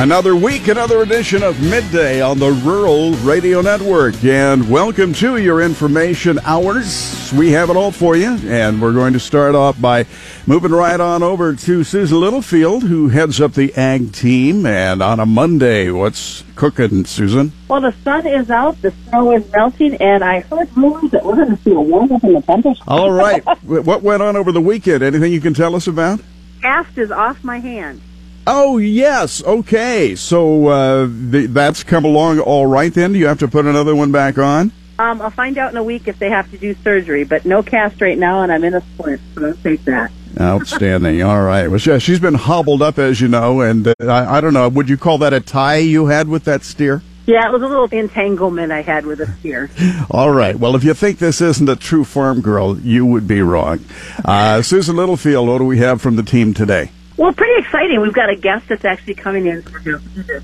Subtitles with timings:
[0.00, 4.24] Another week, another edition of Midday on the Rural Radio Network.
[4.24, 7.30] And welcome to your information hours.
[7.34, 8.38] We have it all for you.
[8.44, 10.06] And we're going to start off by
[10.46, 14.64] moving right on over to Susan Littlefield, who heads up the ag team.
[14.64, 17.52] And on a Monday, what's cooking, Susan?
[17.68, 21.36] Well, the sun is out, the snow is melting, and I heard rumors that we're
[21.36, 22.82] going to see a warm up in the temperatures.
[22.88, 23.44] All right.
[23.64, 25.02] what went on over the weekend?
[25.02, 26.22] Anything you can tell us about?
[26.62, 28.00] Cast is off my hand.
[28.46, 30.14] Oh yes, okay.
[30.16, 32.92] So uh, th- that's come along all right.
[32.92, 34.72] Then do you have to put another one back on?
[34.98, 37.62] Um, I'll find out in a week if they have to do surgery, but no
[37.62, 40.10] cast right now, and I'm in a splint, so I'll take that.
[40.38, 41.22] Outstanding.
[41.24, 41.68] All right.
[41.68, 44.68] Well, she- she's been hobbled up, as you know, and uh, I, I don't know.
[44.68, 47.02] Would you call that a tie you had with that steer?
[47.26, 49.70] Yeah, it was a little entanglement I had with a steer.
[50.10, 50.58] All right.
[50.58, 53.80] Well, if you think this isn't a true farm girl, you would be wrong.
[54.24, 56.90] Uh, Susan Littlefield, what do we have from the team today?
[57.16, 58.00] Well, pretty exciting.
[58.00, 59.92] We've got a guest that's actually coming in for the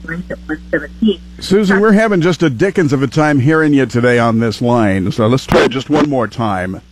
[0.06, 1.20] lunch at 117.
[1.40, 5.10] Susan, we're having just a dickens of a time hearing you today on this line,
[5.12, 6.82] so let's try it just one more time.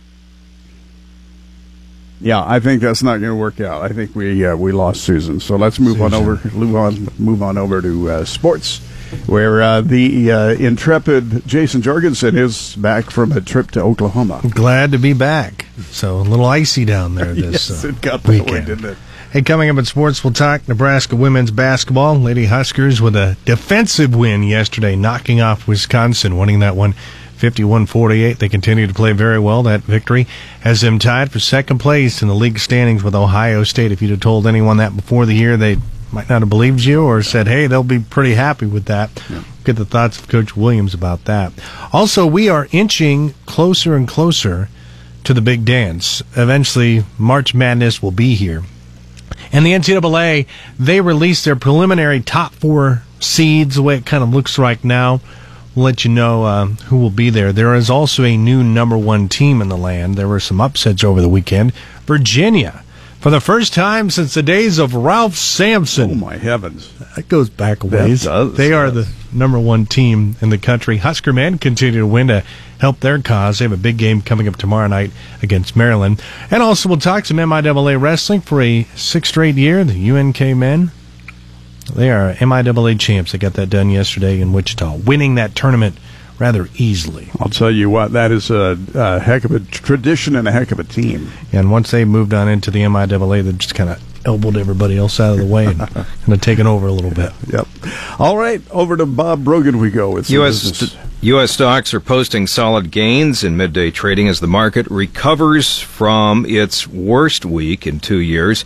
[2.21, 3.83] Yeah, I think that's not going to work out.
[3.83, 7.43] I think we uh, we lost Susan, so let's move on over move on move
[7.43, 8.79] on over to uh, sports,
[9.27, 14.41] where uh, the uh, intrepid Jason Jorgensen is back from a trip to Oklahoma.
[14.49, 15.65] Glad to be back.
[15.91, 18.65] So a little icy down there this yes, uh, it got that way, weekend.
[18.67, 18.97] didn't it?
[19.35, 22.15] Hey, coming up in sports, we'll talk Nebraska women's basketball.
[22.15, 26.93] Lady Huskers with a defensive win yesterday, knocking off Wisconsin, winning that one
[27.37, 28.37] 51-48.
[28.37, 29.61] They continue to play very well.
[29.63, 30.25] That victory
[30.61, 33.91] has them tied for second place in the league standings with Ohio State.
[33.91, 35.79] If you'd have told anyone that before the year, they
[36.13, 39.21] might not have believed you or said, hey, they'll be pretty happy with that.
[39.65, 41.51] Get the thoughts of Coach Williams about that.
[41.91, 44.69] Also, we are inching closer and closer
[45.25, 46.23] to the big dance.
[46.37, 48.63] Eventually, March Madness will be here.
[49.55, 54.33] And the NCAA, they released their preliminary top four seeds, the way it kind of
[54.33, 55.21] looks right now.
[55.73, 57.53] We'll let you know uh, who will be there.
[57.53, 60.15] There is also a new number one team in the land.
[60.15, 61.73] There were some upsets over the weekend.
[62.05, 62.83] Virginia,
[63.25, 66.11] for the first time since the days of Ralph Sampson.
[66.11, 66.93] Oh my heavens!
[67.15, 68.25] That goes back a ways.
[68.25, 70.97] does, they are the number one team in the country.
[70.97, 72.43] Husker men continue to win to
[72.79, 73.57] help their cause.
[73.57, 75.09] They have a big game coming up tomorrow night
[75.41, 76.21] against Maryland.
[76.51, 79.83] And also we'll talk some MIAA wrestling for a sixth straight year.
[79.83, 80.91] The UNK men,
[81.95, 83.31] they are MIAA champs.
[83.31, 85.97] They got that done yesterday in Wichita, winning that tournament
[86.39, 87.29] rather easily.
[87.39, 90.71] I'll tell you what, that is a, a heck of a tradition and a heck
[90.71, 91.31] of a team.
[91.51, 95.19] And once they moved on into the MIAA, they just kind of elbowed everybody else
[95.19, 97.31] out of the way and kind of taken over a little bit.
[97.47, 97.67] Yep.
[98.19, 100.61] All right, over to Bob Brogan we go with some U.S.
[100.61, 101.51] st- U.S.
[101.51, 107.45] stocks are posting solid gains in midday trading as the market recovers from its worst
[107.45, 108.65] week in two years.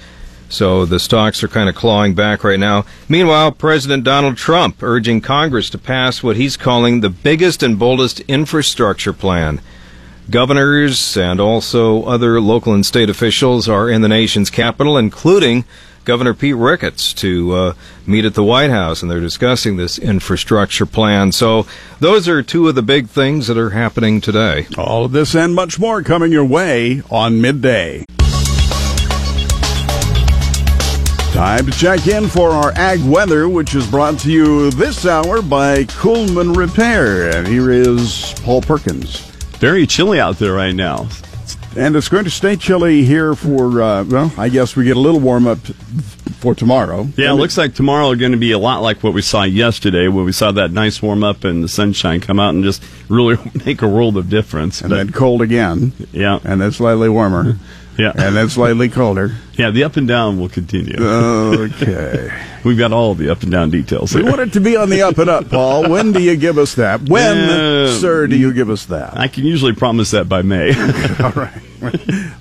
[0.49, 2.85] So the stocks are kind of clawing back right now.
[3.07, 8.19] Meanwhile, President Donald Trump urging Congress to pass what he's calling the biggest and boldest
[8.21, 9.61] infrastructure plan.
[10.29, 15.65] Governors and also other local and state officials are in the nation's capital, including
[16.05, 17.73] Governor Pete Ricketts, to uh,
[18.05, 21.31] meet at the White House, and they're discussing this infrastructure plan.
[21.31, 21.65] So,
[21.99, 24.67] those are two of the big things that are happening today.
[24.77, 28.05] All of this and much more coming your way on midday.
[31.33, 35.41] Time to check in for our ag weather, which is brought to you this hour
[35.41, 37.29] by Coolman Repair.
[37.37, 39.21] And here is Paul Perkins.
[39.59, 41.07] Very chilly out there right now.
[41.77, 44.99] And it's going to stay chilly here for, uh, well, I guess we get a
[44.99, 45.59] little warm up
[46.39, 47.07] for tomorrow.
[47.15, 50.07] Yeah, it looks like tomorrow going to be a lot like what we saw yesterday,
[50.07, 53.37] where we saw that nice warm up and the sunshine come out and just really
[53.65, 54.81] make a world of difference.
[54.81, 55.93] And But, then cold again.
[56.11, 57.57] yeah, And then slightly warmer.
[57.97, 59.31] yeah, and that's slightly colder.
[59.53, 59.71] yeah.
[59.71, 60.95] The up and down will continue.
[60.99, 62.29] Okay.
[62.63, 64.13] We've got all the up and down details.
[64.13, 65.89] We want it to be on the up and up, Paul.
[65.89, 67.01] When do you give us that?
[67.07, 69.17] When, Uh, sir, do you give us that?
[69.17, 70.69] I can usually promise that by May.
[71.23, 71.61] All right.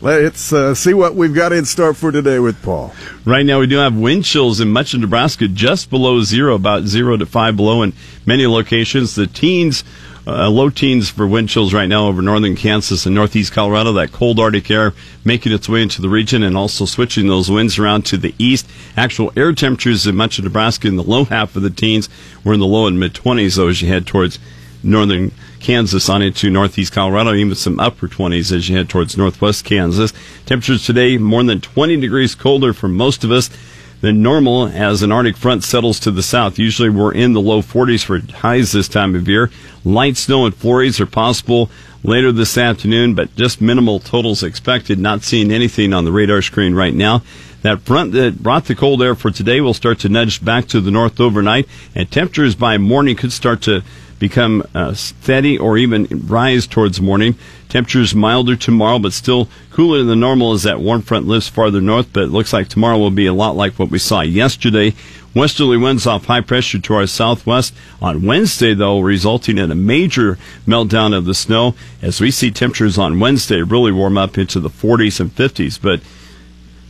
[0.00, 2.92] Let's uh, see what we've got in store for today with Paul.
[3.24, 6.82] Right now, we do have wind chills in much of Nebraska just below zero, about
[6.84, 7.92] zero to five below in
[8.26, 9.14] many locations.
[9.14, 9.84] The teens,
[10.28, 13.92] uh, low teens for wind chills right now over northern Kansas and northeast Colorado.
[13.92, 14.92] That cold Arctic air
[15.24, 18.68] making its way into the region and also switching those winds around to the east.
[18.96, 22.08] Actual air temperatures in much of Nebraska in the low half of the teens.
[22.44, 24.38] We're in the low and mid 20s, though, as you head towards
[24.82, 29.64] northern Kansas on into northeast Colorado, even some upper 20s as you head towards northwest
[29.64, 30.12] Kansas.
[30.46, 33.50] Temperatures today more than 20 degrees colder for most of us.
[34.00, 36.58] Than normal as an Arctic front settles to the south.
[36.58, 39.50] Usually we're in the low 40s for highs this time of year.
[39.84, 41.70] Light snow and flurries are possible
[42.04, 44.98] later this afternoon, but just minimal totals expected.
[44.98, 47.22] Not seeing anything on the radar screen right now.
[47.62, 50.80] That front that brought the cold air for today will start to nudge back to
[50.80, 53.82] the north overnight, and temperatures by morning could start to
[54.18, 57.36] become uh, steady or even rise towards morning.
[57.68, 62.12] Temperatures milder tomorrow, but still cooler than normal as that warm front lifts farther north.
[62.12, 64.94] But it looks like tomorrow will be a lot like what we saw yesterday.
[65.34, 70.38] Westerly winds off high pressure to our southwest on Wednesday, though, resulting in a major
[70.66, 74.70] meltdown of the snow as we see temperatures on Wednesday really warm up into the
[74.70, 75.78] 40s and 50s.
[75.80, 76.00] But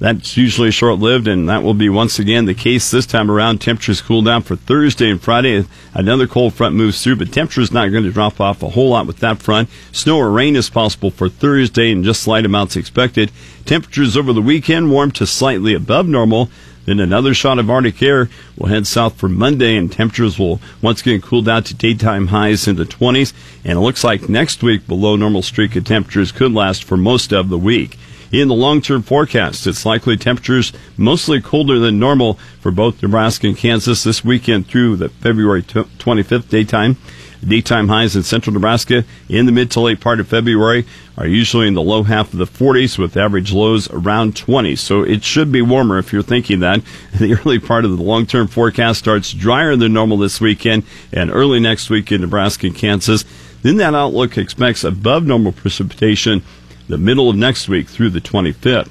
[0.00, 3.58] that's usually short lived, and that will be once again the case this time around.
[3.58, 5.64] Temperatures cool down for Thursday and Friday.
[5.92, 9.06] Another cold front moves through, but temperatures not going to drop off a whole lot
[9.08, 9.68] with that front.
[9.90, 13.32] Snow or rain is possible for Thursday, and just slight amounts expected.
[13.64, 16.48] Temperatures over the weekend warm to slightly above normal.
[16.84, 21.00] Then another shot of Arctic air will head south for Monday, and temperatures will once
[21.00, 23.32] again cool down to daytime highs in the 20s.
[23.64, 27.32] And it looks like next week, below normal streak of temperatures could last for most
[27.32, 27.98] of the week.
[28.30, 33.56] In the long-term forecast, it's likely temperatures mostly colder than normal for both Nebraska and
[33.56, 36.98] Kansas this weekend through the February 25th daytime.
[37.46, 40.84] Daytime highs in central Nebraska in the mid to late part of February
[41.16, 44.76] are usually in the low half of the 40s with average lows around 20.
[44.76, 46.82] So it should be warmer if you're thinking that.
[47.18, 50.82] The early part of the long-term forecast starts drier than normal this weekend
[51.12, 53.24] and early next week in Nebraska and Kansas.
[53.62, 56.42] Then that outlook expects above normal precipitation
[56.88, 58.90] the middle of next week through the 25th.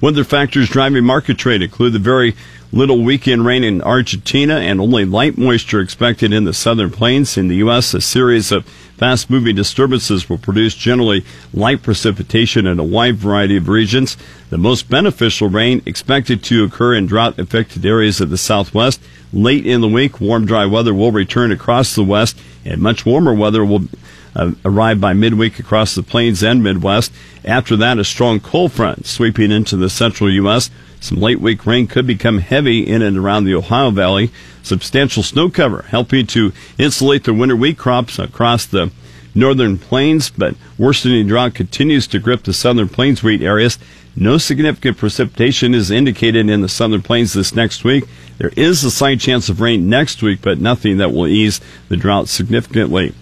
[0.00, 2.34] Weather factors driving market trade include the very
[2.72, 7.38] little weekend rain in Argentina and only light moisture expected in the southern plains.
[7.38, 12.78] In the U.S., a series of fast moving disturbances will produce generally light precipitation in
[12.78, 14.16] a wide variety of regions.
[14.50, 19.00] The most beneficial rain expected to occur in drought affected areas of the southwest.
[19.32, 23.34] Late in the week, warm, dry weather will return across the west, and much warmer
[23.34, 23.88] weather will
[24.36, 27.12] uh, by midweek across the plains and Midwest.
[27.44, 30.70] After that, a strong cold front sweeping into the central U.S.
[31.00, 34.30] Some late week rain could become heavy in and around the Ohio Valley.
[34.62, 38.90] Substantial snow cover helping to insulate the winter wheat crops across the
[39.34, 43.78] northern plains, but worsening drought continues to grip the southern plains wheat areas.
[44.16, 48.04] No significant precipitation is indicated in the southern plains this next week.
[48.38, 51.96] There is a slight chance of rain next week, but nothing that will ease the
[51.96, 53.14] drought significantly.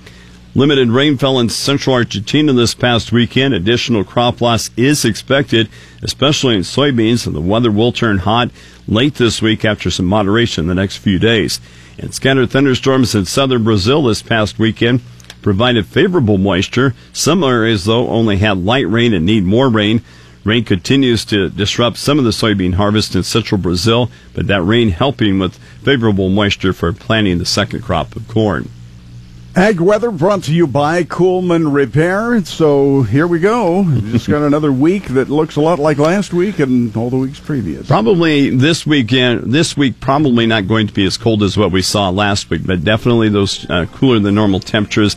[0.56, 3.54] Limited rainfall in central Argentina this past weekend.
[3.54, 5.68] Additional crop loss is expected,
[6.00, 8.52] especially in soybeans, and the weather will turn hot
[8.86, 11.58] late this week after some moderation the next few days.
[11.98, 15.00] And scattered thunderstorms in southern Brazil this past weekend
[15.42, 16.94] provided favorable moisture.
[17.12, 20.02] Some areas, though, only had light rain and need more rain.
[20.44, 24.90] Rain continues to disrupt some of the soybean harvest in central Brazil, but that rain
[24.90, 28.68] helping with favorable moisture for planting the second crop of corn.
[29.56, 32.44] Ag weather brought to you by Coolman Repair.
[32.44, 33.84] So here we go.
[34.10, 37.38] Just got another week that looks a lot like last week and all the weeks
[37.38, 37.86] previous.
[37.86, 41.82] Probably this weekend, this week probably not going to be as cold as what we
[41.82, 45.14] saw last week, but definitely those uh, cooler than normal temperatures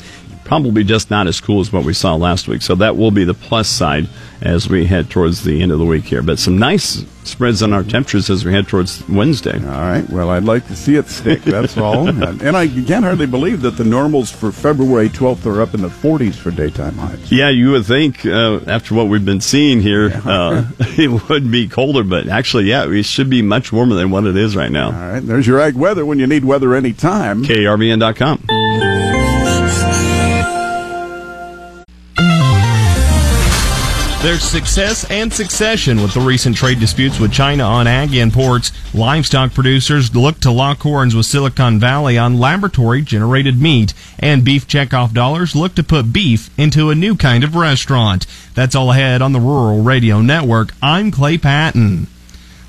[0.47, 2.61] probably just not as cool as what we saw last week.
[2.61, 4.07] So that will be the plus side
[4.41, 6.21] as we head towards the end of the week here.
[6.21, 9.55] But some nice spreads on our temperatures as we head towards Wednesday.
[9.55, 10.09] All right.
[10.09, 11.41] Well, I'd like to see it stick.
[11.41, 12.07] That's all.
[12.23, 15.81] and, and, I can't hardly believe that the normals for February 12th are up in
[15.81, 17.29] the 40s for daytime highs.
[17.29, 20.21] Yeah, you would think uh, after what we've been seeing here, yeah.
[20.25, 22.03] uh, it would be colder.
[22.03, 24.87] But actually, yeah, it should be much warmer than what it is right now.
[24.87, 25.19] All right.
[25.19, 27.43] There's your ag weather when you need weather anytime.
[27.43, 28.86] KRVN.com.
[34.23, 38.71] There's success and succession with the recent trade disputes with China on ag imports.
[38.93, 44.67] Livestock producers look to lock horns with Silicon Valley on laboratory generated meat, and beef
[44.67, 48.25] checkoff dollars look to put beef into a new kind of restaurant.
[48.55, 50.73] That's all ahead on the Rural Radio Network.
[50.81, 52.07] I'm Clay Patton.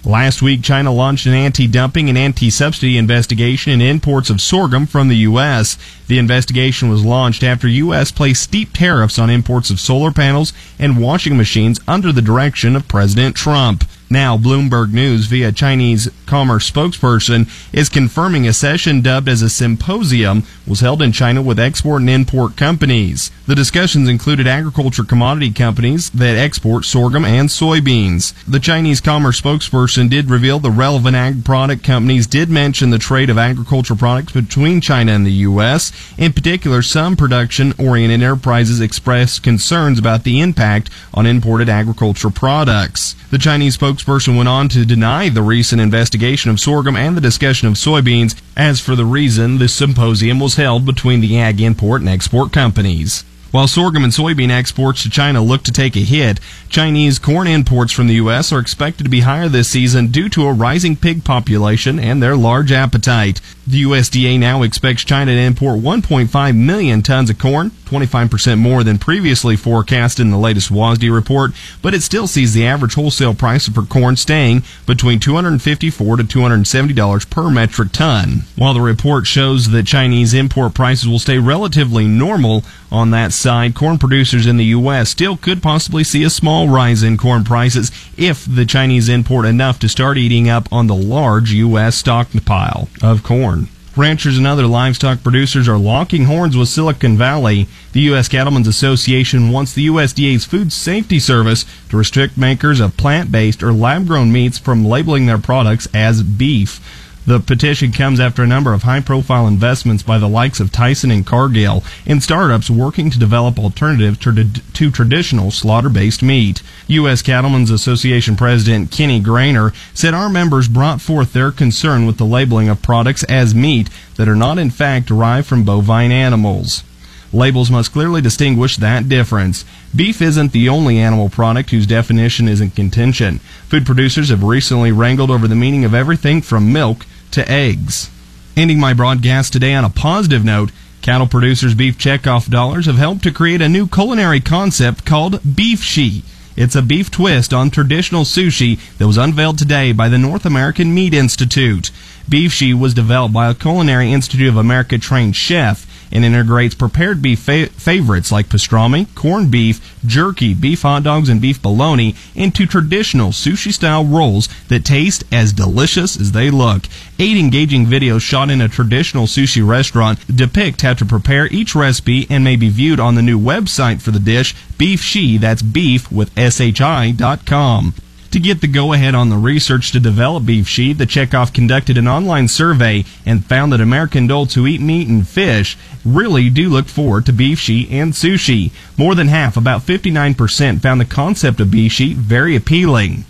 [0.05, 5.17] Last week, China launched an anti-dumping and anti-subsidy investigation in imports of sorghum from the
[5.17, 5.77] U.S.
[6.07, 8.13] The investigation was launched after U.S.
[8.13, 12.87] placed steep tariffs on imports of solar panels and washing machines under the direction of
[12.87, 13.85] President Trump.
[14.11, 20.45] Now, Bloomberg News, via Chinese commerce spokesperson, is confirming a session dubbed as a symposium
[20.67, 23.31] was held in China with export and import companies.
[23.47, 28.33] The discussions included agriculture commodity companies that export sorghum and soybeans.
[28.47, 33.29] The Chinese commerce spokesperson did reveal the relevant ag product companies did mention the trade
[33.29, 35.93] of agriculture products between China and the U.S.
[36.17, 43.15] In particular, some production oriented enterprises expressed concerns about the impact on imported agriculture products.
[43.31, 47.21] The Chinese spokesperson spokesperson went on to deny the recent investigation of sorghum and the
[47.21, 52.01] discussion of soybeans as for the reason the symposium was held between the ag import
[52.01, 53.25] and export companies.
[53.51, 56.39] While sorghum and soybean exports to China look to take a hit,
[56.69, 58.53] Chinese corn imports from the U.S.
[58.53, 62.37] are expected to be higher this season due to a rising pig population and their
[62.37, 63.41] large appetite.
[63.69, 68.97] The USDA now expects China to import 1.5 million tons of corn, 25% more than
[68.97, 71.51] previously forecast in the latest WASDE report,
[71.83, 77.29] but it still sees the average wholesale price for corn staying between 254 to $270
[77.29, 78.45] per metric ton.
[78.57, 83.75] While the report shows that Chinese import prices will stay relatively normal on that side,
[83.75, 85.11] corn producers in the U.S.
[85.11, 89.79] still could possibly see a small rise in corn prices if the Chinese import enough
[89.81, 91.97] to start eating up on the large U.S.
[91.97, 93.58] stockpile of corn.
[93.99, 97.67] Ranchers and other livestock producers are locking horns with Silicon Valley.
[97.93, 98.29] The U.S.
[98.29, 103.73] Cattlemen's Association wants the USDA's Food Safety Service to restrict makers of plant based or
[103.73, 106.81] lab grown meats from labeling their products as beef.
[107.29, 111.11] The petition comes after a number of high profile investments by the likes of Tyson
[111.11, 116.63] and Cargill in startups working to develop alternatives to, to traditional slaughter based meat.
[116.87, 117.21] U.S.
[117.21, 122.71] Cattlemen's Association President Kenny Graner said our members brought forth their concern with the labeling
[122.71, 126.83] of products as meat that are not in fact derived from bovine animals.
[127.31, 129.67] Labels must clearly distinguish that difference.
[129.95, 133.41] Beef isn't the only animal product whose definition is in contention.
[133.69, 138.11] Food producers have recently wrangled over the meaning of everything from milk to eggs.
[138.57, 140.71] Ending my broadcast today on a positive note,
[141.03, 146.23] cattle producers' beef checkoff dollars have helped to create a new culinary concept called Beefshi.
[146.57, 150.93] It's a beef twist on traditional sushi that was unveiled today by the North American
[150.93, 151.93] Meat Institute.
[152.29, 157.41] Beefshi was developed by a Culinary Institute of America trained chef and integrates prepared beef
[157.41, 163.31] fa- favorites like pastrami, corned beef, jerky, beef hot dogs, and beef bologna into traditional
[163.31, 166.85] sushi style rolls that taste as delicious as they look.
[167.19, 172.27] Eight engaging videos shot in a traditional sushi restaurant depict how to prepare each recipe
[172.31, 176.37] and may be viewed on the new website for the dish, Beefshi, that's beef with
[176.39, 177.95] S-H-I dot com.
[178.33, 182.07] To get the go ahead on the research to develop Beefshi, the checkoff conducted an
[182.07, 186.89] online survey and found that American adults who eat meat and fish really do look
[186.89, 188.71] forward to Beefshi and sushi.
[188.99, 193.25] More than half, about 59%, found the concept of Beefshi very appealing.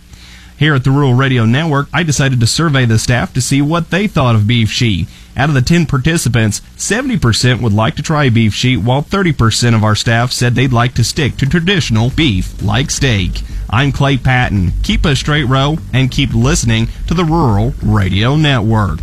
[0.57, 3.91] Here at the Rural Radio Network, I decided to survey the staff to see what
[3.91, 5.07] they thought of Beefshi.
[5.37, 9.95] Out of the 10 participants, 70% would like to try beefshi, while 30% of our
[9.95, 13.43] staff said they'd like to stick to traditional beef, like steak.
[13.71, 14.73] I'm Clay Patton.
[14.83, 19.01] Keep a straight row and keep listening to the Rural Radio Network.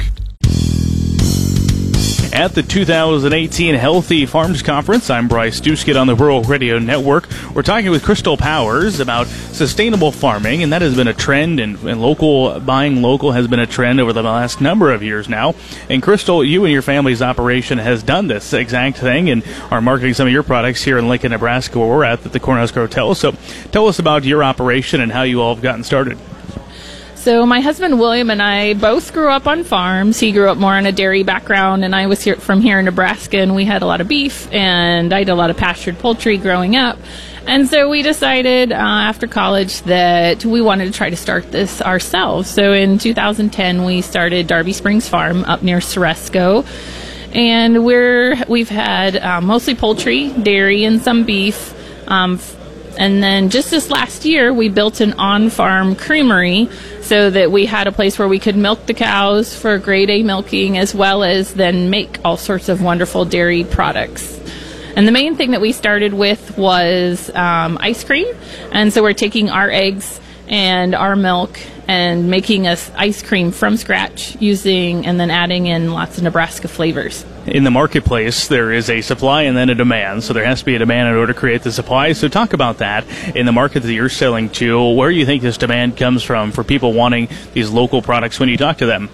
[2.35, 7.29] At the 2018 Healthy Farms Conference, I'm Bryce Doeschot on the Rural Radio Network.
[7.53, 11.81] We're talking with Crystal Powers about sustainable farming, and that has been a trend, and,
[11.83, 15.55] and local buying local has been a trend over the last number of years now.
[15.89, 20.13] And Crystal, you and your family's operation has done this exact thing and are marketing
[20.13, 23.15] some of your products here in Lincoln, Nebraska, where we're at, at the Cornhusker Hotel.
[23.15, 23.31] So
[23.71, 26.17] tell us about your operation and how you all have gotten started.
[27.25, 30.19] So my husband William and I both grew up on farms.
[30.19, 32.85] He grew up more on a dairy background, and I was here from here in
[32.85, 35.97] Nebraska, and we had a lot of beef, and I did a lot of pastured
[35.97, 36.99] poultry growing up.
[37.47, 41.81] And so we decided uh, after college that we wanted to try to start this
[41.81, 42.47] ourselves.
[42.47, 46.63] So in 2010, we started Darby Springs Farm up near Ceresco.
[47.33, 51.73] And we're we've had uh, mostly poultry, dairy, and some beef.
[52.07, 52.37] Um,
[52.97, 56.69] and then just this last year, we built an on farm creamery
[57.01, 60.23] so that we had a place where we could milk the cows for grade A
[60.23, 64.39] milking as well as then make all sorts of wonderful dairy products.
[64.95, 68.27] And the main thing that we started with was um, ice cream.
[68.71, 73.77] And so we're taking our eggs and our milk and making us ice cream from
[73.77, 78.89] scratch using and then adding in lots of Nebraska flavors in the marketplace, there is
[78.89, 80.23] a supply and then a demand.
[80.23, 82.13] So there has to be a demand in order to create the supply.
[82.13, 84.91] So talk about that in the market that you're selling to.
[84.93, 88.49] Where do you think this demand comes from for people wanting these local products when
[88.49, 89.09] you talk to them?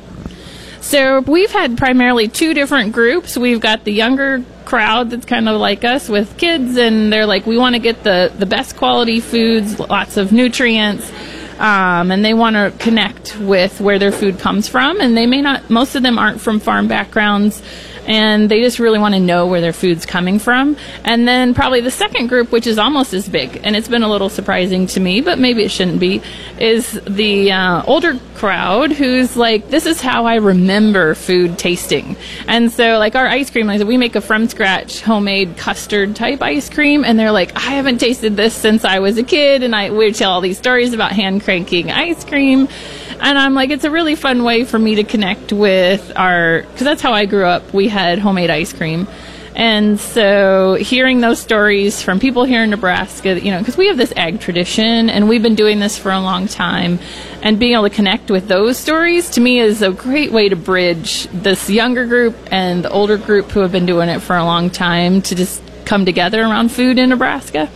[0.80, 3.38] So we've had primarily two different groups.
[3.38, 7.46] We've got the younger crowd that's kind of like us with kids, and they're like,
[7.46, 11.12] we want to get the, the best quality foods, lots of nutrients.
[11.60, 15.00] Um, and they want to connect with where their food comes from.
[15.00, 17.62] And they may not, most of them aren't from farm backgrounds.
[18.06, 20.78] And they just really want to know where their food's coming from.
[21.04, 24.10] And then probably the second group, which is almost as big, and it's been a
[24.10, 26.22] little surprising to me, but maybe it shouldn't be,
[26.60, 32.16] is the uh, older crowd who's like, this is how I remember food tasting.
[32.48, 36.42] And so, like our ice cream, like we make a from scratch homemade custard type
[36.42, 39.76] ice cream, and they're like, I haven't tasted this since I was a kid, and
[39.76, 42.68] I would tell all these stories about hand cranking ice cream.
[43.22, 46.84] And I'm like, it's a really fun way for me to connect with our, because
[46.84, 47.72] that's how I grew up.
[47.74, 49.08] We had homemade ice cream.
[49.54, 53.98] And so hearing those stories from people here in Nebraska, you know, because we have
[53.98, 57.00] this ag tradition and we've been doing this for a long time,
[57.44, 60.56] and being able to connect with those stories to me is a great way to
[60.56, 64.46] bridge this younger group and the older group who have been doing it for a
[64.46, 67.70] long time to just come together around food in Nebraska.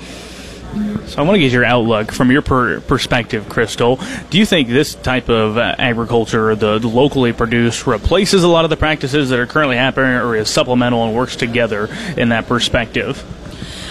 [1.08, 4.00] So I want to get your outlook from your per- perspective, Crystal.
[4.30, 8.66] Do you think this type of uh, agriculture, the, the locally produced, replaces a lot
[8.66, 12.48] of the practices that are currently happening, or is supplemental and works together in that
[12.48, 13.24] perspective?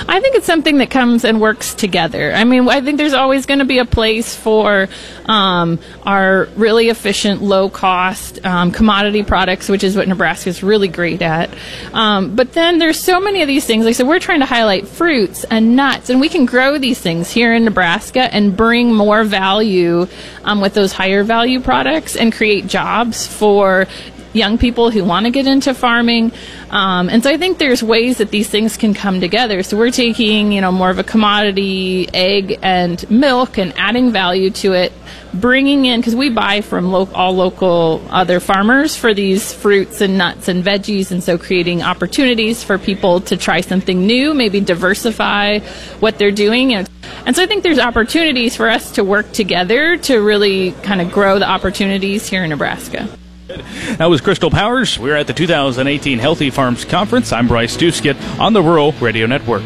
[0.06, 2.32] I think it's something that comes and works together.
[2.32, 4.88] I mean, I think there's always going to be a place for
[5.26, 10.88] um, our really efficient, low cost um, commodity products, which is what Nebraska is really
[10.88, 11.50] great at.
[11.92, 13.84] Um, but then there's so many of these things.
[13.84, 17.00] Like I said, we're trying to highlight fruits and nuts, and we can grow these
[17.00, 20.06] things here in Nebraska and bring more value
[20.44, 23.86] um, with those higher value products and create jobs for
[24.34, 26.32] young people who want to get into farming.
[26.74, 29.62] Um, and so I think there's ways that these things can come together.
[29.62, 34.50] So we're taking, you know, more of a commodity egg and milk and adding value
[34.50, 34.92] to it,
[35.32, 40.18] bringing in, because we buy from lo- all local other farmers for these fruits and
[40.18, 41.12] nuts and veggies.
[41.12, 45.60] And so creating opportunities for people to try something new, maybe diversify
[46.00, 46.74] what they're doing.
[46.74, 46.90] And,
[47.24, 51.12] and so I think there's opportunities for us to work together to really kind of
[51.12, 53.08] grow the opportunities here in Nebraska.
[53.98, 54.98] That was Crystal Powers.
[54.98, 57.32] We're at the 2018 Healthy Farms Conference.
[57.32, 59.62] I'm Bryce Doeschot on the Rural Radio Network.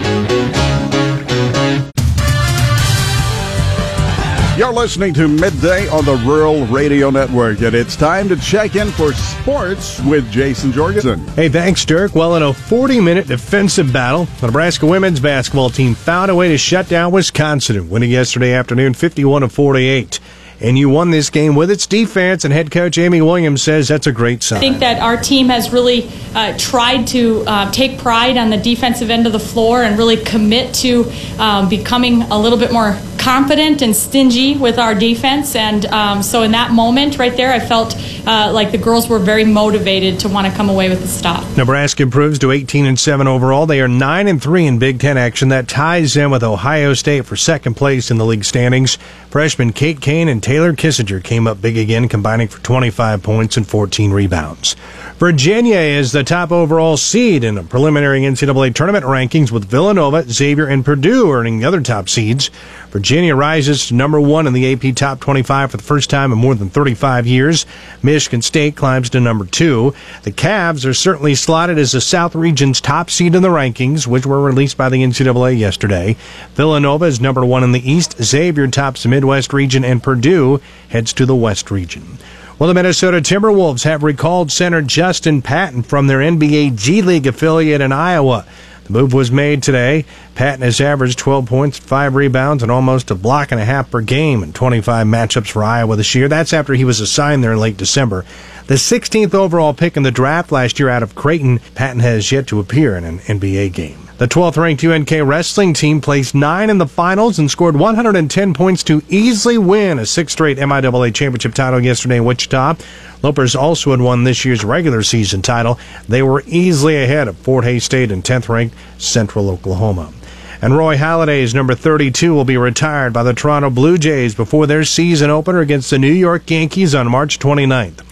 [4.59, 8.91] You're listening to Midday on the Rural Radio Network, and it's time to check in
[8.91, 11.21] for sports with Jason Jorgensen.
[11.29, 12.17] Hey, thanks, Dirk.
[12.17, 16.49] Well, in a 40 minute defensive battle, the Nebraska women's basketball team found a way
[16.49, 20.19] to shut down Wisconsin, winning yesterday afternoon 51 to 48
[20.61, 22.45] and you won this game with its defense.
[22.45, 24.59] And head coach Amy Williams says that's a great sign.
[24.59, 28.57] I think that our team has really uh, tried to uh, take pride on the
[28.57, 32.99] defensive end of the floor and really commit to um, becoming a little bit more
[33.19, 35.55] confident and stingy with our defense.
[35.55, 37.95] And um, so in that moment right there, I felt
[38.27, 41.45] uh, like the girls were very motivated to want to come away with the stop.
[41.57, 43.67] Nebraska improves to 18 and 7 overall.
[43.67, 45.49] They are 9 and 3 in Big Ten action.
[45.51, 48.99] That ties them with Ohio State for second place in the league standings.
[49.31, 53.67] Freshman Kate Cain and Taylor Kissinger came up big again, combining for 25 points and
[53.69, 54.75] 14 rebounds.
[55.19, 60.67] Virginia is the top overall seed in the preliminary NCAA tournament rankings with Villanova, Xavier,
[60.67, 62.51] and Purdue earning the other top seeds.
[62.91, 66.39] Virginia rises to number one in the AP Top 25 for the first time in
[66.39, 67.67] more than 35 years.
[68.03, 69.95] Michigan State climbs to number two.
[70.23, 74.25] The Cavs are certainly slotted as the South region's top seed in the rankings, which
[74.25, 76.17] were released by the NCAA yesterday.
[76.55, 78.23] Villanova is number one in the East.
[78.23, 82.19] Xavier tops the Midwest region, and Purdue heads to the West region.
[82.59, 87.81] Well, the Minnesota Timberwolves have recalled center Justin Patton from their NBA G League affiliate
[87.81, 88.45] in Iowa.
[88.89, 90.07] The move was made today.
[90.35, 94.01] Patton has averaged 12 points, 5 rebounds, and almost a block and a half per
[94.01, 96.27] game in 25 matchups for Iowa this year.
[96.27, 98.25] That's after he was assigned there in late December.
[98.69, 102.47] The 16th overall pick in the draft last year out of Creighton, Patton has yet
[102.49, 103.99] to appear in an NBA game.
[104.19, 108.83] The 12th ranked UNK wrestling team placed nine in the finals and scored 110 points
[108.83, 112.75] to easily win a sixth straight MIAA championship title yesterday in Wichita.
[113.23, 115.79] Lopers also had won this year's regular season title.
[116.07, 120.13] They were easily ahead of Fort Hays State and 10th ranked Central Oklahoma.
[120.61, 124.85] And Roy Halladay's number 32 will be retired by the Toronto Blue Jays before their
[124.85, 128.05] season opener against the New York Yankees on March 29th.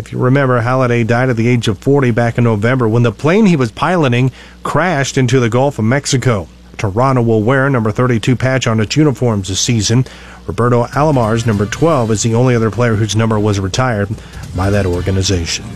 [0.00, 3.12] If you remember, Halladay died at the age of 40 back in November when the
[3.12, 4.32] plane he was piloting
[4.62, 6.48] crashed into the Gulf of Mexico.
[6.78, 10.06] Toronto will wear number 32 patch on its uniforms this season.
[10.46, 14.08] Roberto Alomar's number 12 is the only other player whose number was retired
[14.56, 15.66] by that organization.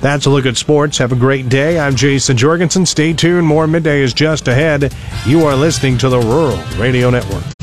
[0.00, 0.98] That's a look at sports.
[0.98, 1.78] Have a great day.
[1.78, 2.84] I'm Jason Jorgensen.
[2.84, 3.46] Stay tuned.
[3.46, 4.92] More midday is just ahead.
[5.24, 7.57] You are listening to the Rural Radio Network.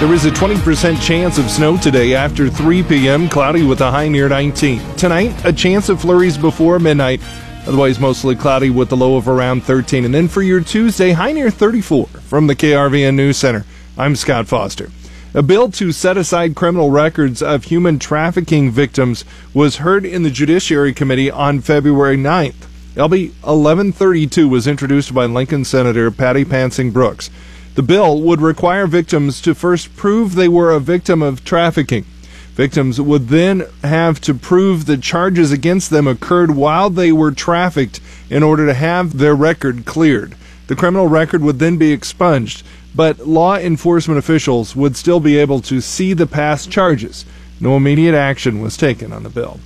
[0.00, 4.08] There is a 20% chance of snow today after 3 p.m., cloudy with a high
[4.08, 4.96] near 19.
[4.96, 7.22] Tonight, a chance of flurries before midnight,
[7.66, 10.04] otherwise mostly cloudy with a low of around 13.
[10.04, 12.06] And then for your Tuesday, high near 34.
[12.06, 13.64] From the KRVN News Center,
[13.96, 14.90] I'm Scott Foster.
[15.32, 20.30] A bill to set aside criminal records of human trafficking victims was heard in the
[20.30, 22.66] Judiciary Committee on February 9th.
[22.96, 27.30] LB 1132 was introduced by Lincoln Senator Patty Pansing Brooks.
[27.74, 32.04] The bill would require victims to first prove they were a victim of trafficking.
[32.54, 37.98] Victims would then have to prove the charges against them occurred while they were trafficked
[38.30, 40.36] in order to have their record cleared.
[40.68, 42.62] The criminal record would then be expunged,
[42.94, 47.24] but law enforcement officials would still be able to see the past charges.
[47.60, 49.58] No immediate action was taken on the bill.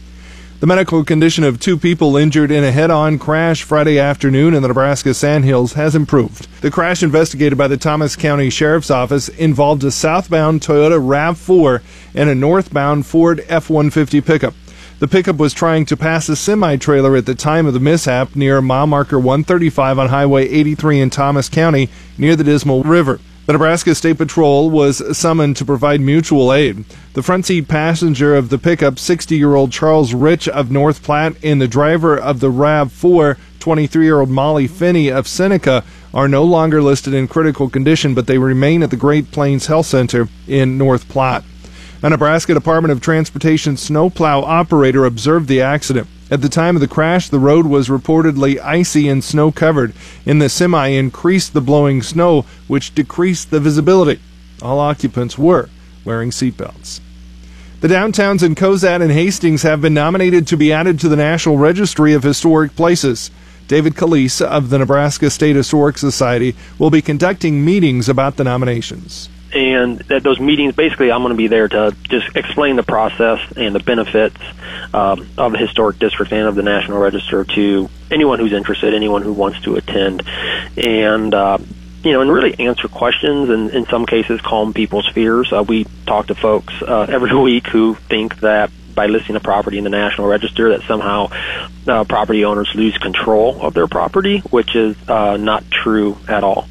[0.61, 4.63] The medical condition of two people injured in a head on crash Friday afternoon in
[4.63, 6.49] the Nebraska Sandhills has improved.
[6.63, 11.81] The crash investigated by the Thomas County Sheriff's Office involved a southbound Toyota RAV4
[12.13, 14.55] and a northbound Ford F 150 pickup.
[14.99, 18.35] The pickup was trying to pass a semi trailer at the time of the mishap
[18.35, 23.21] near mile marker 135 on Highway 83 in Thomas County near the Dismal River.
[23.49, 26.85] The Nebraska State Patrol was summoned to provide mutual aid.
[27.15, 31.43] The front seat passenger of the pickup, 60 year old Charles Rich of North Platte,
[31.43, 35.83] and the driver of the RAV4, 23 year old Molly Finney of Seneca,
[36.13, 39.87] are no longer listed in critical condition, but they remain at the Great Plains Health
[39.87, 41.45] Center in North Platte.
[42.03, 46.07] A Nebraska Department of Transportation snowplow operator observed the accident.
[46.31, 49.95] At the time of the crash, the road was reportedly icy and snow covered,
[50.27, 54.21] and the semi increased the blowing snow, which decreased the visibility.
[54.61, 55.71] All occupants were
[56.05, 57.01] wearing seatbelts.
[57.81, 61.57] The downtowns in Cozad and Hastings have been nominated to be added to the National
[61.57, 63.31] Registry of Historic Places.
[63.67, 69.29] David Calease of the Nebraska State Historic Society will be conducting meetings about the nominations
[69.55, 73.41] and at those meetings, basically, I'm going to be there to just explain the process
[73.57, 74.37] and the benefits
[74.93, 79.23] um, of the historic district and of the National Register to anyone who's interested, anyone
[79.23, 80.23] who wants to attend,
[80.77, 81.59] and uh,
[82.05, 85.53] you know, and really answer questions and in some cases calm people's fears.
[85.53, 89.79] Uh, we talk to folks uh, every week who think that by listing a property
[89.79, 91.29] in the National Register that somehow
[91.87, 96.67] uh, property owners lose control of their property, which is uh, not true at all.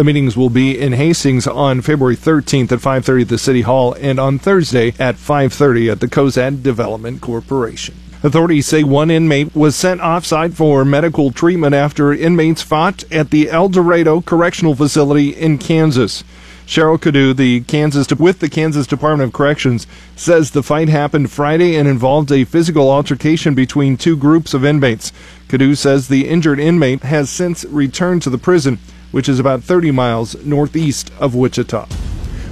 [0.00, 3.94] The meetings will be in Hastings on February 13th at 5:30 at the City Hall
[4.00, 7.96] and on Thursday at 5:30 at the Cozad Development Corporation.
[8.22, 13.50] Authorities say one inmate was sent offsite for medical treatment after inmates fought at the
[13.50, 16.24] El Dorado Correctional Facility in Kansas.
[16.66, 19.86] Cheryl Cadue, the Kansas with the Kansas Department of Corrections,
[20.16, 25.12] says the fight happened Friday and involved a physical altercation between two groups of inmates.
[25.50, 28.78] Cadue says the injured inmate has since returned to the prison
[29.10, 31.86] which is about 30 miles northeast of Wichita.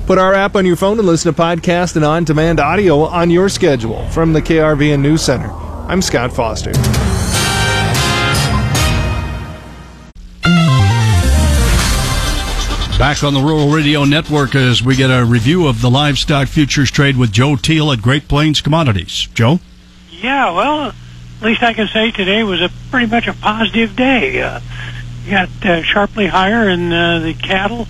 [0.06, 3.30] Put our app on your phone and listen to podcast and on demand audio on
[3.30, 4.08] your schedule.
[4.08, 6.72] From the KRVN News Center, I'm Scott Foster.
[12.98, 16.90] Back on the Rural Radio Network as we get a review of the livestock futures
[16.90, 19.28] trade with Joe Teal at Great Plains Commodities.
[19.34, 19.60] Joe?
[20.10, 24.42] Yeah, well, at least I can say today was a pretty much a positive day.
[24.42, 24.58] Uh,
[25.28, 27.86] got uh, sharply higher in uh, the cattle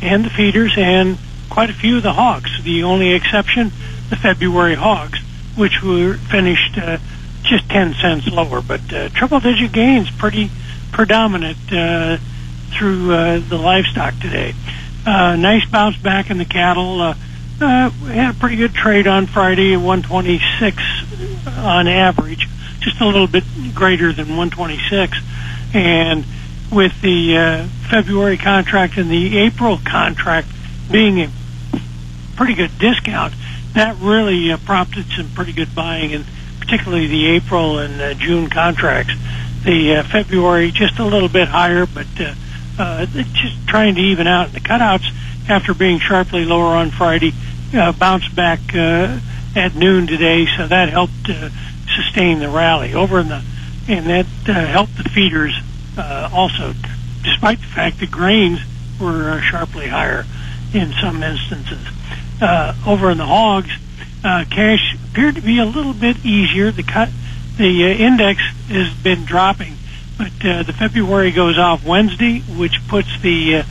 [0.00, 1.18] and the feeders and
[1.50, 2.62] quite a few of the hogs.
[2.62, 3.72] The only exception,
[4.10, 5.18] the February hogs,
[5.56, 6.98] which were finished uh,
[7.42, 8.60] just 10 cents lower.
[8.60, 10.50] But uh, triple digit gains pretty
[10.92, 12.18] predominant uh,
[12.76, 14.54] through uh, the livestock today.
[15.06, 17.00] Uh, nice bounce back in the cattle.
[17.00, 17.14] Uh,
[17.60, 20.76] uh, we had a pretty good trade on Friday 126
[21.56, 22.48] on average,
[22.80, 23.44] just a little bit
[23.74, 25.18] greater than 126.
[25.72, 26.24] And
[26.70, 30.48] with the uh, February contract and the April contract
[30.90, 31.30] being a
[32.36, 33.34] pretty good discount,
[33.74, 36.24] that really uh, prompted some pretty good buying, and
[36.60, 39.14] particularly the April and uh, June contracts.
[39.64, 42.34] The uh, February just a little bit higher, but uh,
[42.78, 44.52] uh, just trying to even out.
[44.52, 45.06] The cutouts,
[45.48, 47.32] after being sharply lower on Friday,
[47.74, 49.18] uh, bounced back uh,
[49.54, 51.50] at noon today, so that helped uh,
[51.94, 53.42] sustain the rally over in the,
[53.88, 55.54] and that uh, helped the feeders
[55.96, 56.74] uh, also,
[57.22, 58.60] despite the fact that grains
[59.00, 60.24] were uh, sharply higher
[60.72, 61.86] in some instances.
[62.40, 63.70] Uh, over in the hogs,
[64.24, 66.70] uh, cash appeared to be a little bit easier.
[66.70, 67.08] The cut,
[67.56, 69.74] the uh, index has been dropping,
[70.18, 73.62] but uh, the February goes off Wednesday, which puts the uh,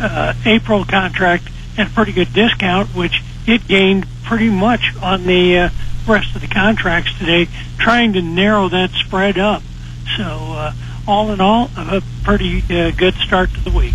[0.00, 5.58] uh, April contract at a pretty good discount, which it gained pretty much on the
[5.58, 5.68] uh,
[6.06, 9.62] rest of the contracts today, trying to narrow that spread up.
[10.16, 10.72] So uh,
[11.08, 13.94] all in all, a pretty uh, good start to the week.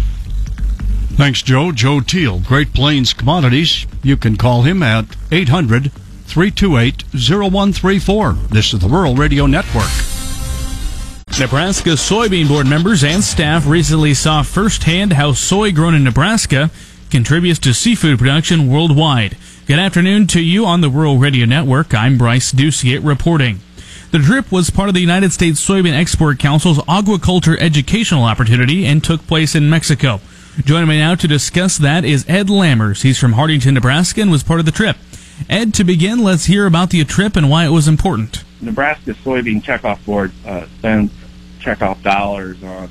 [1.15, 1.71] Thanks, Joe.
[1.71, 3.85] Joe Teal, Great Plains Commodities.
[4.01, 8.33] You can call him at 800 328 0134.
[8.49, 9.91] This is the Rural Radio Network.
[11.39, 16.71] Nebraska Soybean Board members and staff recently saw firsthand how soy grown in Nebraska
[17.11, 19.37] contributes to seafood production worldwide.
[19.67, 21.93] Good afternoon to you on the Rural Radio Network.
[21.93, 23.59] I'm Bryce Doeschot reporting.
[24.13, 29.03] The trip was part of the United States Soybean Export Council's aquaculture educational opportunity and
[29.03, 30.21] took place in Mexico.
[30.59, 33.01] Joining me now to discuss that is Ed Lammers.
[33.01, 34.97] He's from Hartington, Nebraska, and was part of the trip.
[35.49, 38.43] Ed, to begin, let's hear about the trip and why it was important.
[38.61, 41.11] Nebraska Soybean Checkoff Board uh, spends
[41.59, 42.89] checkoff dollars on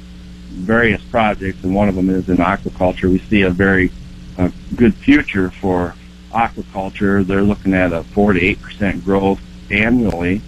[0.48, 3.08] various projects, and one of them is in aquaculture.
[3.08, 3.92] We see a very
[4.37, 5.94] uh, good future for
[6.32, 7.24] aquaculture.
[7.24, 10.42] They're looking at a 4 to 8 percent growth annually,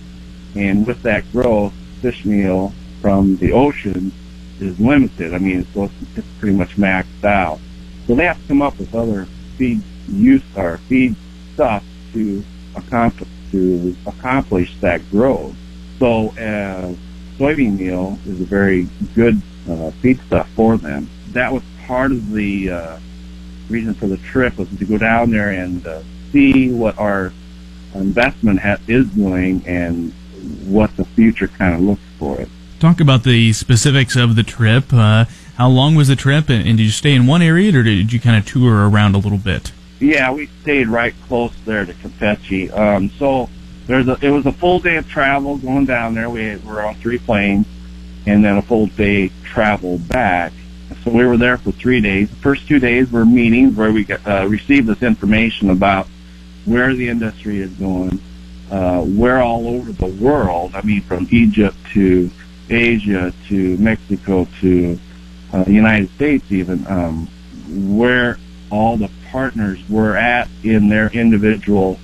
[0.54, 4.12] and with that growth, fish meal from the ocean
[4.60, 5.34] is limited.
[5.34, 7.58] I mean, it's, it's pretty much maxed out.
[8.06, 11.16] So they have to come up with other feed use or feed
[11.54, 12.44] stuff to
[12.76, 15.54] accomplish to accomplish that growth.
[15.98, 16.94] So uh,
[17.38, 21.08] soybean meal is a very good uh, feed stuff for them.
[21.30, 22.98] That was part of the uh,
[23.68, 27.32] reason for the trip was to go down there and uh, see what our
[27.94, 30.12] investment ha- is doing and
[30.44, 32.48] what the future kind of looks for it.
[32.80, 34.92] Talk about the specifics of the trip.
[34.92, 35.24] Uh,
[35.57, 38.12] how long was the trip, and, and did you stay in one area, or did
[38.12, 39.72] you kind of tour around a little bit?
[40.00, 42.76] Yeah, we stayed right close there to Campeche.
[42.76, 43.48] Um, so
[43.87, 46.28] there's a, it was a full day of travel going down there.
[46.28, 47.66] We were on three planes,
[48.26, 50.52] and then a full day travel back.
[51.04, 52.30] So we were there for three days.
[52.30, 56.09] The first two days were meetings where we got, uh, received this information about
[56.64, 58.20] where the industry is going,
[58.70, 60.74] uh, where all over the world.
[60.74, 62.31] I mean, from Egypt to
[62.70, 64.98] Asia to Mexico to
[65.53, 67.29] uh, the United States, even um,
[67.96, 68.38] where
[68.70, 71.98] all the partners were at in their individual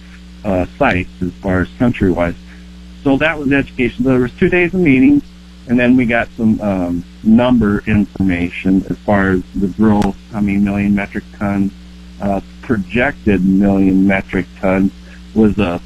[0.44, 2.34] uh, sites as far as country wise.
[3.02, 4.04] So that was education.
[4.04, 5.22] There was two days of meetings,
[5.68, 10.64] and then we got some um, number information as far as the growth, I mean,
[10.64, 11.72] million metric tons,
[12.20, 14.92] uh, projected million metric tons
[15.34, 15.78] was uh,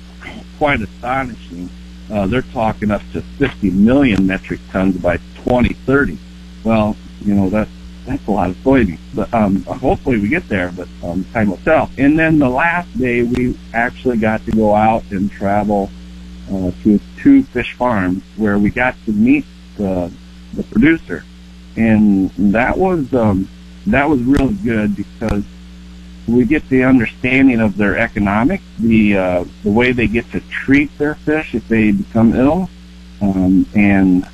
[0.59, 1.71] quite astonishing.
[2.11, 6.19] Uh, they're talking up to 50 million metric tons by 2030.
[6.63, 7.71] Well, you know, that's,
[8.07, 8.99] that's a lot of soybeans.
[9.15, 11.91] But, um, hopefully we get there, but, um, time will tell.
[11.97, 15.91] And then the last day we actually got to go out and travel,
[16.53, 19.47] uh, to two fish farms where we got to meet
[19.79, 20.13] the,
[20.53, 21.25] the producer.
[21.77, 23.49] And that was, um,
[23.87, 25.45] that was really good because
[26.27, 30.97] we get the understanding of their economics, the uh, the way they get to treat
[30.99, 32.69] their fish if they become ill,
[33.21, 34.27] um, and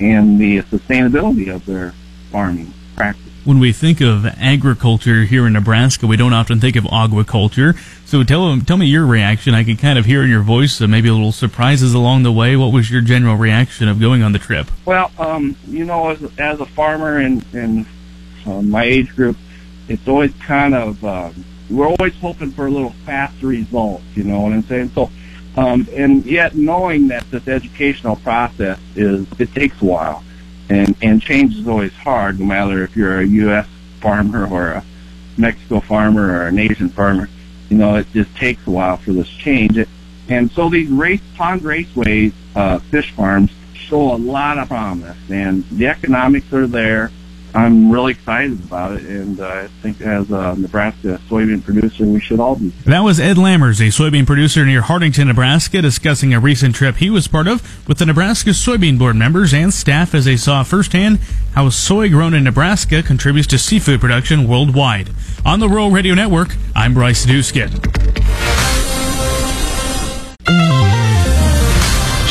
[0.00, 1.92] and the sustainability of their
[2.30, 3.24] farming practice.
[3.44, 7.78] When we think of agriculture here in Nebraska, we don't often think of aquaculture.
[8.06, 9.54] So tell tell me your reaction.
[9.54, 12.32] I can kind of hear in your voice uh, maybe a little surprises along the
[12.32, 12.56] way.
[12.56, 14.70] What was your general reaction of going on the trip?
[14.84, 17.86] Well, um, you know, as as a farmer in in
[18.44, 19.36] uh, my age group
[19.88, 21.30] it's always kind of uh,
[21.70, 24.02] we're always hoping for a little faster result.
[24.14, 24.90] You know what I'm saying?
[24.90, 25.10] So,
[25.56, 30.22] um, and yet knowing that this educational process is it takes a while,
[30.68, 33.66] and and change is always hard, no matter if you're a U.S.
[34.00, 34.84] farmer or a
[35.36, 37.28] Mexico farmer or an Asian farmer.
[37.68, 39.76] You know, it just takes a while for this change.
[39.76, 39.88] It,
[40.28, 45.64] and so these race pond raceways, uh, fish farms show a lot of promise, and
[45.70, 47.10] the economics are there
[47.58, 52.20] I'm really excited about it, and uh, I think as a Nebraska soybean producer, we
[52.20, 52.68] should all be.
[52.84, 57.10] That was Ed Lammers, a soybean producer near Hartington, Nebraska, discussing a recent trip he
[57.10, 61.18] was part of with the Nebraska Soybean Board members and staff as they saw firsthand
[61.54, 65.10] how soy grown in Nebraska contributes to seafood production worldwide.
[65.44, 68.17] On the Rural Radio Network, I'm Bryce Doeschot.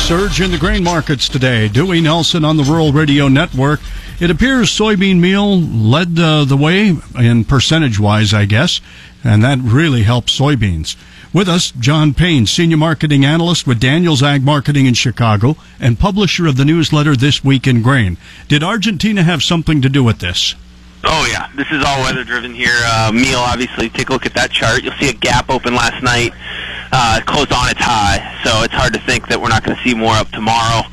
[0.07, 1.67] Surge in the grain markets today.
[1.67, 3.81] Dewey Nelson on the Rural Radio Network.
[4.21, 8.79] It appears soybean meal led uh, the way in percentage wise, I guess,
[9.21, 10.95] and that really helped soybeans.
[11.33, 16.47] With us, John Payne, Senior Marketing Analyst with Daniels Ag Marketing in Chicago and publisher
[16.47, 18.15] of the newsletter This Week in Grain.
[18.47, 20.55] Did Argentina have something to do with this?
[21.03, 22.71] Oh yeah, this is all weather driven here.
[22.73, 24.83] Uh, meal, obviously, take a look at that chart.
[24.83, 26.31] You'll see a gap open last night,
[26.91, 28.19] uh, closed on its high.
[28.43, 30.83] So it's hard to think that we're not going to see more up tomorrow.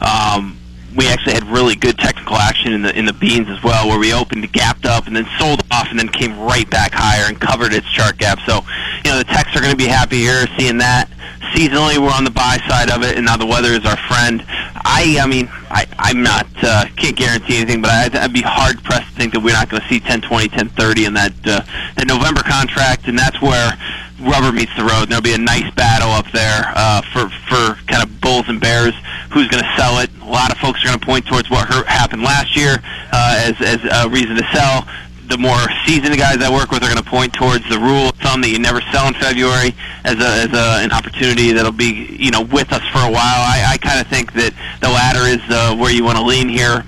[0.00, 0.58] Um,
[0.96, 3.98] we actually had really good technical action in the in the beans as well, where
[3.98, 7.40] we opened, gapped up, and then sold off, and then came right back higher and
[7.40, 8.38] covered its chart gap.
[8.46, 8.60] So,
[9.04, 11.10] you know, the techs are going to be happy here seeing that.
[11.52, 14.42] Seasonally, we're on the buy side of it, and now the weather is our friend.
[14.86, 18.82] I, I mean, I, I'm not uh, can't guarantee anything, but I'd, I'd be hard
[18.82, 21.60] pressed to think that we're not going to see 1020, 1030 in that uh,
[21.96, 23.72] that November contract, and that's where
[24.20, 25.08] rubber meets the road.
[25.08, 28.94] There'll be a nice battle up there uh, for for kind of bulls and bears.
[29.34, 30.10] Who's going to sell it?
[30.22, 32.78] A lot of folks are going to point towards what happened last year
[33.12, 34.86] uh, as as a reason to sell.
[35.26, 38.16] the more seasoned guys I work with are going to point towards the rule of
[38.16, 42.16] thumb that you never sell in February as a as a, an opportunity that'll be
[42.18, 43.40] you know with us for a while.
[43.42, 46.48] I, I kind of think that the latter is uh, where you want to lean
[46.48, 46.84] here.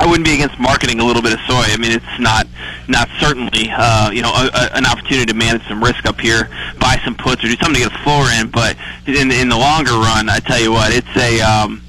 [0.00, 1.64] I wouldn't be against marketing a little bit of soy.
[1.66, 2.46] I mean, it's not
[2.86, 6.48] not certainly uh, you know a, a, an opportunity to manage some risk up here,
[6.78, 8.50] buy some puts or do something to get a floor in.
[8.50, 11.82] But in in the longer run, I tell you what, it's a um,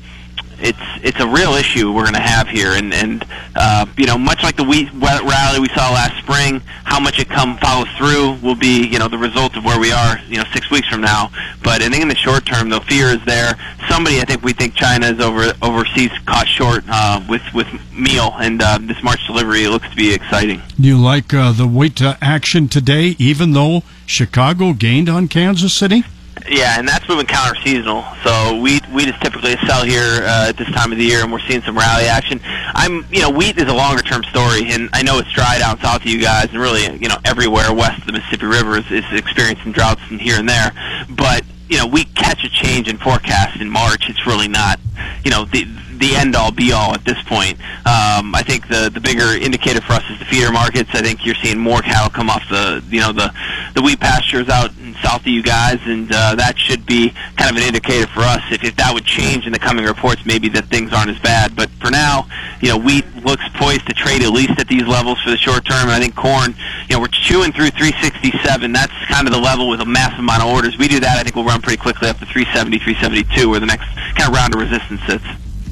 [0.61, 4.17] it's it's a real issue we're going to have here, and and uh, you know
[4.17, 8.33] much like the wheat rally we saw last spring, how much it come follows through
[8.41, 11.01] will be you know the result of where we are you know six weeks from
[11.01, 11.29] now.
[11.63, 13.53] But I think in the short term, the fear is there.
[13.89, 18.33] Somebody I think we think China is over overseas caught short uh, with with meal,
[18.39, 20.61] and uh, this March delivery looks to be exciting.
[20.79, 25.73] Do you like uh, the wheat to action today, even though Chicago gained on Kansas
[25.73, 26.03] City?
[26.49, 28.03] Yeah, and that's moving counter seasonal.
[28.23, 31.21] So wheat wheat is typically a sell here uh, at this time of the year,
[31.21, 32.39] and we're seeing some rally action.
[32.43, 35.79] I'm you know wheat is a longer term story, and I know it's dry down
[35.79, 38.89] south of you guys, and really you know everywhere west of the Mississippi River is,
[38.89, 40.71] is experiencing droughts and here and there.
[41.09, 44.09] But you know we catch a change in forecast in March.
[44.09, 44.79] It's really not
[45.23, 45.67] you know the
[45.99, 47.59] the end all be all at this point.
[47.85, 50.89] Um, I think the the bigger indicator for us is the feeder markets.
[50.93, 53.33] I think you're seeing more cattle come off the you know the
[53.75, 57.51] the wheat pastures out in south of you guys, and uh, that should be kind
[57.51, 58.41] of an indicator for us.
[58.51, 61.55] If, if that would change in the coming reports, maybe that things aren't as bad.
[61.55, 62.27] But for now,
[62.61, 65.65] you know, wheat looks poised to trade at least at these levels for the short
[65.65, 65.89] term.
[65.89, 66.55] And I think corn,
[66.89, 68.71] you know, we're chewing through 367.
[68.71, 70.77] That's kind of the level with a massive amount of orders.
[70.77, 73.65] We do that, I think we'll run pretty quickly up to 370, 372, where the
[73.65, 75.25] next kind of round of resistance sits.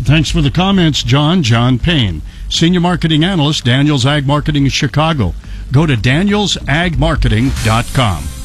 [0.03, 1.43] Thanks for the comments, John.
[1.43, 5.33] John Payne, Senior Marketing Analyst, Daniels Ag Marketing Chicago.
[5.71, 8.36] Go to danielsagmarketing.com.